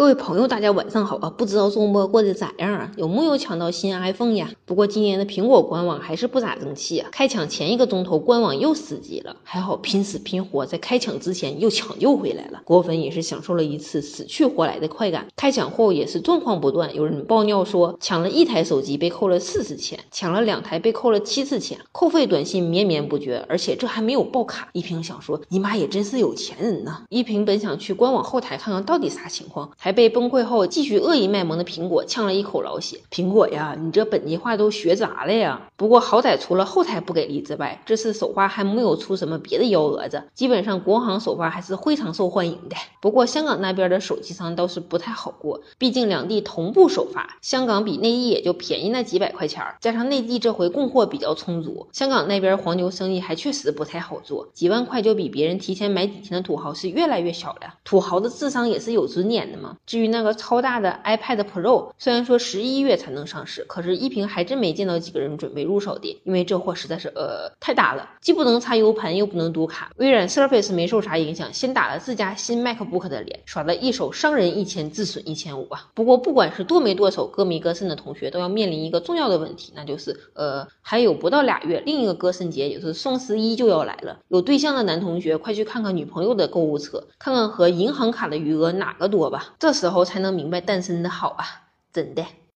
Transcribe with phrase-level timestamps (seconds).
[0.00, 1.28] 各位朋友，大家晚上好啊！
[1.28, 2.90] 不知道周末过得咋样啊？
[2.96, 4.50] 有木有抢到新 iPhone 呀？
[4.64, 7.10] 不过今年的苹果官网还是不咋争气啊！
[7.12, 12.62] 开抢前一个钟头，官网又死机了，还好拼死拼活在开抢之前又抢救回来了。
[12.64, 15.26] 果粉也是享受了一次死去活来的快感。
[15.36, 24.70] 开抢后也是状况不断，有人爆料说抢了一台手机被扣了四次钱，抢了两台被扣了七次钱，扣费短信绵绵不绝，而且这还没有爆卡。
[24.72, 27.02] 一平想说，你妈也真是有钱人呐！
[27.10, 29.89] 一平本想去官网后台看看到底啥情况，还。
[29.92, 33.00] 被崩溃后继续恶意卖萌的苹果呛了一口老血。
[33.10, 35.68] 苹果呀，你这本地话都学杂了呀？
[35.76, 40.22] 不过好歹除了后台不给力之外，这次首发还没有出什么别的幺蛾子。
[40.34, 42.76] 基本上国行首发还是非常受欢迎的。
[43.00, 54.48] 不过香港那边的手机商倒是不太好过，毕竟两地同步首发，香港比内地也就便宜那几百块钱儿，加上内地这回供货比较充足，香港那边黄牛生意还确实不太好做。
[54.52, 57.74] 几万块就比别人提前买几天的土豪是越来越小了。
[57.84, 59.69] 土豪的智商也是有尊严的嘛。
[59.86, 69.90] 至于那个超大的 iPad Pro，虽然说十一月才能上市，可是依萍还真没见到几个人准备入手的，因为这货实在是呃太大了，既不能插 U 盘，又不能读卡。
[69.96, 75.88] 微软 Surface 没受啥影响，先打了自家新 MacBook 的脸，耍了一手伤人一千，自损一千五啊。
[75.94, 84.18] 不过不管是剁没剁手，割没割肾的同学，都要面临一个重要的问题，那就是呃还有不到俩月，另一个割肾节，也就是双十一就要来了。
[84.28, 89.54] 有对象的男同学，快去看看女朋友的购物车，看看和银行卡的余额哪个多吧。
[89.60, 92.24] 这时候才能明白单身的好啊，真的。